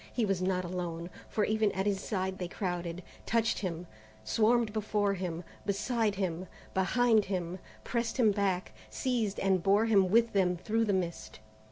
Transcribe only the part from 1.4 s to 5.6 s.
even at his side they crowded, touched him, swarmed before him,